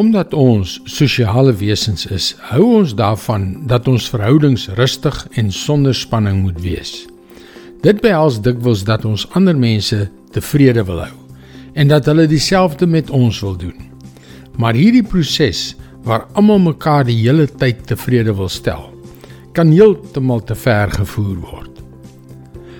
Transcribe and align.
Omdat 0.00 0.32
ons 0.32 0.78
sosiale 0.88 1.52
wesens 1.52 2.06
is, 2.08 2.30
hou 2.48 2.62
ons 2.78 2.94
daarvan 2.96 3.66
dat 3.68 3.88
ons 3.92 4.06
verhoudings 4.08 4.70
rustig 4.78 5.18
en 5.36 5.50
sonder 5.52 5.92
spanning 5.94 6.38
moet 6.46 6.60
wees. 6.64 6.92
Dit 7.84 8.00
behels 8.00 8.38
dikwels 8.40 8.86
dat 8.88 9.04
ons 9.04 9.26
ander 9.36 9.52
mense 9.58 10.06
tevrede 10.32 10.86
wil 10.88 11.04
hou 11.04 11.18
en 11.76 11.92
dat 11.92 12.08
hulle 12.08 12.24
dieselfde 12.28 12.88
met 12.88 13.12
ons 13.12 13.40
wil 13.44 13.56
doen. 13.56 13.76
Maar 14.56 14.80
hierdie 14.80 15.04
proses 15.04 15.74
waar 16.08 16.24
almal 16.32 16.64
mekaar 16.72 17.04
die 17.04 17.20
hele 17.20 17.44
tyd 17.46 17.84
tevrede 17.88 18.32
wil 18.36 18.48
stel, 18.48 18.88
kan 19.52 19.76
heeltemal 19.76 20.40
te 20.40 20.56
ver 20.56 20.88
gevoer 20.96 21.36
word. 21.44 21.84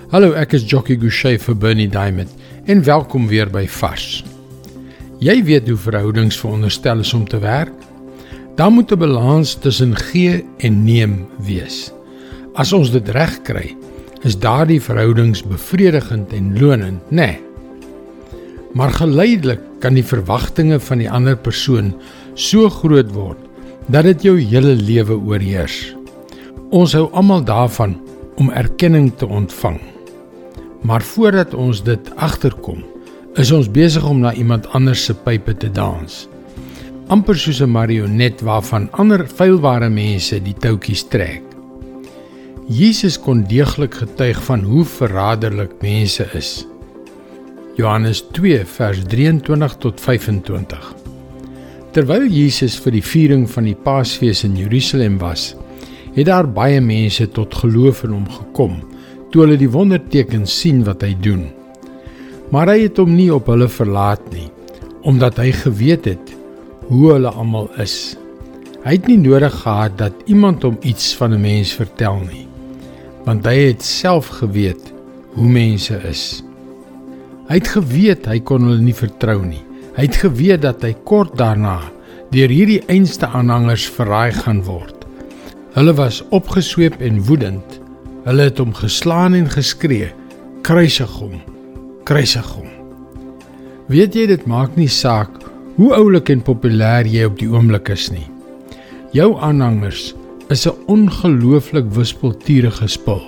Hallo, 0.09 0.33
ek 0.33 0.57
is 0.57 0.65
Jockey 0.65 0.97
Gouchee 0.97 1.37
vir 1.37 1.57
Bernie 1.57 1.89
Diamond 1.89 2.33
en 2.65 2.85
welkom 2.85 3.29
weer 3.29 3.53
by 3.53 3.67
Vars. 3.69 4.23
Jy 5.23 5.37
weet 5.47 5.69
hoe 5.71 5.79
verhoudings 5.79 6.35
veronderstel 6.35 6.99
is 6.99 7.13
om 7.15 7.23
te 7.29 7.37
werk. 7.39 7.71
Daar 8.57 8.71
moet 8.71 8.91
'n 8.91 8.99
balans 8.99 9.53
tussen 9.55 9.95
gee 9.95 10.43
en 10.57 10.83
neem 10.83 11.27
wees. 11.39 11.93
As 12.53 12.73
ons 12.73 12.91
dit 12.91 13.09
reg 13.09 13.41
kry, 13.41 13.75
is 14.23 14.39
daardie 14.39 14.81
verhoudings 14.81 15.43
bevredigend 15.43 16.33
en 16.33 16.59
lonend, 16.59 17.01
nê? 17.09 17.15
Nee. 17.15 17.39
Maar 18.73 18.91
geleidelik 18.91 19.59
kan 19.79 19.93
die 19.93 20.03
verwagtinge 20.03 20.79
van 20.79 20.97
die 20.97 21.11
ander 21.11 21.37
persoon 21.37 21.93
so 22.33 22.69
groot 22.69 23.11
word 23.13 23.39
dat 23.87 24.03
dit 24.03 24.21
jou 24.23 24.39
hele 24.39 24.75
lewe 24.75 25.13
oorheers. 25.13 25.95
Ons 26.69 26.93
hou 26.93 27.09
almal 27.11 27.43
daarvan 27.43 27.95
om 28.35 28.49
erkenning 28.49 29.11
te 29.15 29.27
ontvang. 29.27 29.79
Maar 30.81 31.01
voordat 31.01 31.53
ons 31.53 31.83
dit 31.83 32.15
agterkom, 32.15 32.83
is 33.33 33.49
ons 33.49 33.65
besig 33.65 34.03
om 34.05 34.19
na 34.21 34.29
iemand 34.37 34.67
anders 34.77 35.07
se 35.07 35.13
pype 35.25 35.55
te 35.57 35.69
dans. 35.71 36.27
amper 37.13 37.35
soos 37.35 37.61
'n 37.61 37.69
marionet 37.69 38.41
waarvan 38.41 38.87
ander 38.91 39.27
feilbare 39.27 39.89
mense 39.89 40.39
die 40.39 40.53
touwtjies 40.53 41.03
trek. 41.03 41.41
Jesus 42.67 43.19
kon 43.19 43.43
deeglik 43.43 43.93
getuig 43.93 44.43
van 44.43 44.61
hoe 44.63 44.85
verraderlik 44.85 45.71
mense 45.81 46.25
is. 46.33 46.65
Johannes 47.75 48.23
2 48.31 48.65
vers 48.65 48.99
23 49.07 49.75
tot 49.77 49.99
25. 50.01 50.95
Terwyl 51.91 52.27
Jesus 52.27 52.79
vir 52.79 52.91
die 52.91 53.03
viering 53.03 53.49
van 53.49 53.63
die 53.63 53.75
Paasfees 53.75 54.43
in 54.43 54.55
Jerusalem 54.55 55.17
was, 55.17 55.55
het 56.13 56.25
daar 56.25 56.47
baie 56.47 56.81
mense 56.81 57.27
tot 57.29 57.55
geloof 57.55 58.03
in 58.03 58.11
hom 58.11 58.29
gekom 58.29 58.81
toe 59.31 59.41
hulle 59.41 59.57
die 59.57 59.69
wondertekens 59.69 60.59
sien 60.59 60.83
wat 60.83 61.01
hy 61.01 61.15
doen 61.21 61.62
maar 62.51 62.67
hy 62.67 62.83
het 62.83 62.97
hom 62.97 63.15
nie 63.15 63.29
op 63.33 63.47
hulle 63.51 63.69
verlaat 63.69 64.23
nie 64.33 64.49
omdat 65.03 65.37
hy 65.41 65.51
geweet 65.51 66.05
het 66.07 66.29
hoe 66.87 67.09
hulle 67.11 67.27
almal 67.27 67.67
is. 67.83 68.15
Hy 68.85 68.95
het 68.95 69.07
nie 69.07 69.17
nodig 69.19 69.55
gehad 69.63 69.97
dat 69.99 70.23
iemand 70.31 70.63
hom 70.63 70.77
iets 70.81 71.11
van 71.19 71.33
'n 71.33 71.41
mens 71.41 71.73
vertel 71.75 72.19
nie 72.23 72.47
want 73.25 73.45
hy 73.47 73.71
het 73.71 73.83
self 73.83 74.27
geweet 74.27 74.93
hoe 75.35 75.47
mense 75.47 75.95
is. 76.09 76.43
Hy 77.47 77.59
het 77.59 77.67
geweet 77.67 78.25
hy 78.25 78.39
kon 78.39 78.67
hulle 78.67 78.81
nie 78.81 78.95
vertrou 78.95 79.39
nie. 79.45 79.63
Hy 79.95 80.07
het 80.07 80.15
geweet 80.15 80.61
dat 80.63 80.83
hy 80.83 80.93
kort 81.07 81.37
daarna 81.37 81.79
deur 82.33 82.49
hierdie 82.49 82.81
einste 82.89 83.27
aanhangers 83.27 83.85
verraai 83.93 84.33
gaan 84.33 84.63
word. 84.65 85.05
Hulle 85.75 85.93
was 85.93 86.23
opgesweep 86.33 86.99
en 87.01 87.21
woedend. 87.27 87.79
Hulle 88.25 88.49
het 88.49 88.57
hom 88.57 88.73
geslaan 88.73 89.33
en 89.37 89.49
geskree: 89.49 90.11
"Kruisig 90.61 91.11
hom!" 91.19 91.52
Kruisig 92.13 92.45
hom. 92.53 92.69
Weet 93.89 94.13
jy 94.13 94.27
dit 94.29 94.43
maak 94.45 94.75
nie 94.77 94.91
saak 94.91 95.39
hoe 95.79 95.87
oulik 95.97 96.29
en 96.29 96.43
populêr 96.45 97.07
jy 97.09 97.23
op 97.25 97.39
die 97.39 97.47
oomblik 97.49 97.89
is 97.89 98.11
nie. 98.13 98.27
Jou 99.17 99.31
aanhangers 99.47 100.13
is 100.53 100.67
'n 100.67 100.77
ongelooflik 100.93 101.89
wispelturige 101.97 102.87
spul. 102.87 103.23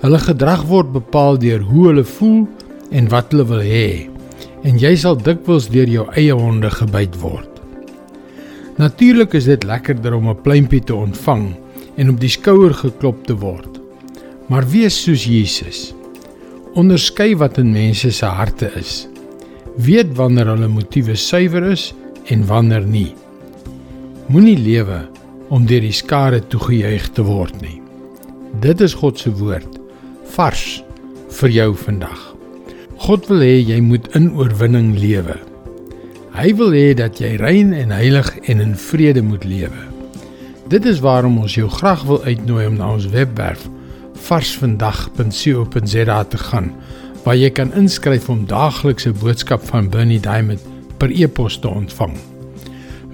Hulle 0.00 0.18
gedrag 0.18 0.64
word 0.72 0.92
bepaal 0.92 1.36
deur 1.36 1.60
hoe 1.60 1.86
hulle 1.88 2.04
voel 2.04 2.48
en 2.90 3.12
wat 3.12 3.30
hulle 3.30 3.44
wil 3.44 3.60
hê 3.60 4.08
en 4.64 4.78
jy 4.78 4.96
sal 4.96 5.16
dikwels 5.16 5.68
deur 5.68 5.88
jou 5.88 6.08
eie 6.16 6.32
honde 6.32 6.70
gebyt 6.70 7.20
word. 7.20 7.50
Natuurlik 8.78 9.34
is 9.34 9.44
dit 9.44 9.64
lekkerder 9.64 10.14
om 10.14 10.28
'n 10.28 10.42
pluimpie 10.42 10.80
te 10.80 10.94
ontvang 10.94 11.54
en 11.96 12.08
op 12.08 12.20
die 12.20 12.32
skouer 12.32 12.72
geklop 12.72 13.26
te 13.26 13.36
word. 13.36 13.80
Maar 14.48 14.64
wees 14.64 15.02
soos 15.02 15.24
Jesus. 15.24 15.92
Onderskei 16.72 17.34
wat 17.36 17.58
in 17.60 17.68
mense 17.68 18.08
se 18.16 18.24
harte 18.24 18.70
is. 18.80 19.02
Weet 19.76 20.14
wanneer 20.16 20.48
hulle 20.54 20.70
motiewe 20.72 21.12
suiwer 21.20 21.66
is 21.68 21.90
en 22.32 22.46
wanneer 22.48 22.86
nie. 22.88 23.10
Moenie 24.32 24.56
lewe 24.56 25.02
om 25.52 25.66
deur 25.68 25.84
die 25.84 25.92
skare 25.92 26.40
toegejuig 26.40 27.10
te 27.12 27.26
word 27.28 27.58
nie. 27.60 27.76
Dit 28.64 28.80
is 28.80 28.96
God 28.96 29.20
se 29.20 29.34
woord 29.36 29.76
vars 30.32 30.80
vir 31.42 31.52
jou 31.52 31.68
vandag. 31.76 32.22
God 33.04 33.28
wil 33.28 33.44
hê 33.44 33.58
jy 33.58 33.82
moet 33.84 34.08
in 34.16 34.30
oorwinning 34.32 34.94
lewe. 34.96 35.36
Hy 36.32 36.54
wil 36.56 36.72
hê 36.72 36.94
dat 36.96 37.20
jy 37.20 37.34
rein 37.36 37.76
en 37.76 37.92
heilig 37.92 38.32
en 38.48 38.64
in 38.64 38.72
vrede 38.88 39.20
moet 39.20 39.44
lewe. 39.44 39.84
Dit 40.72 40.88
is 40.88 41.04
waarom 41.04 41.36
ons 41.44 41.60
jou 41.60 41.68
graag 41.68 42.08
wil 42.08 42.24
uitnooi 42.24 42.64
om 42.70 42.80
na 42.80 42.94
ons 42.96 43.12
webwerf 43.12 43.68
varsvandag.co.za 44.28 46.24
te 46.24 46.38
gaan 46.38 46.72
waar 47.22 47.36
jy 47.38 47.50
kan 47.54 47.72
inskryf 47.78 48.28
om 48.32 48.46
daaglikse 48.50 49.12
boodskap 49.22 49.62
van 49.70 49.88
Bernie 49.90 50.20
Diamond 50.20 50.62
per 50.98 51.10
e-pos 51.14 51.58
te 51.62 51.68
ontvang. 51.68 52.16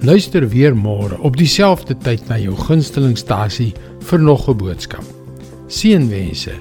Luister 0.00 0.48
weer 0.48 0.76
môre 0.76 1.18
op 1.26 1.36
dieselfde 1.36 1.96
tyd 2.04 2.28
na 2.28 2.38
jou 2.38 2.54
gunstelingstasie 2.56 3.74
vir 4.10 4.20
nog 4.20 4.48
'n 4.48 4.56
boodskap. 4.56 5.04
Seënwense 5.68 6.52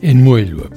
en 0.00 0.22
mooi 0.22 0.50
loop. 0.54 0.74